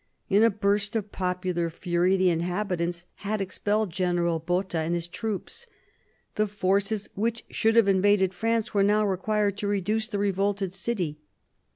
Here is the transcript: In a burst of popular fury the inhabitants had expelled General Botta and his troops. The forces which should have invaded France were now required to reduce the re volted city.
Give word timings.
In 0.29 0.41
a 0.41 0.49
burst 0.49 0.95
of 0.95 1.11
popular 1.11 1.69
fury 1.69 2.17
the 2.17 2.31
inhabitants 2.31 3.05
had 3.17 3.39
expelled 3.39 3.91
General 3.91 4.39
Botta 4.39 4.79
and 4.79 4.95
his 4.95 5.07
troops. 5.07 5.67
The 6.33 6.47
forces 6.47 7.07
which 7.13 7.45
should 7.51 7.75
have 7.75 7.87
invaded 7.87 8.33
France 8.33 8.73
were 8.73 8.81
now 8.81 9.05
required 9.05 9.59
to 9.59 9.67
reduce 9.67 10.07
the 10.07 10.17
re 10.17 10.31
volted 10.31 10.73
city. 10.73 11.19